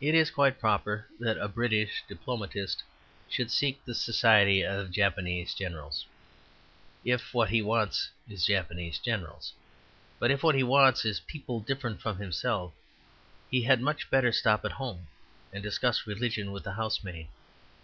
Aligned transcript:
It 0.00 0.14
is 0.14 0.30
quite 0.30 0.60
proper 0.60 1.08
that 1.18 1.36
a 1.36 1.48
British 1.48 2.04
diplomatist 2.06 2.84
should 3.28 3.50
seek 3.50 3.84
the 3.84 3.92
society 3.92 4.64
of 4.64 4.92
Japanese 4.92 5.52
generals, 5.52 6.06
if 7.04 7.34
what 7.34 7.50
he 7.50 7.60
wants 7.60 8.08
is 8.28 8.46
Japanese 8.46 9.00
generals. 9.00 9.52
But 10.20 10.30
if 10.30 10.44
what 10.44 10.54
he 10.54 10.62
wants 10.62 11.04
is 11.04 11.18
people 11.18 11.58
different 11.58 12.00
from 12.00 12.18
himself, 12.18 12.72
he 13.50 13.62
had 13.64 13.80
much 13.80 14.10
better 14.10 14.30
stop 14.30 14.64
at 14.64 14.70
home 14.70 15.08
and 15.52 15.60
discuss 15.60 16.06
religion 16.06 16.52
with 16.52 16.62
the 16.62 16.74
housemaid. 16.74 17.26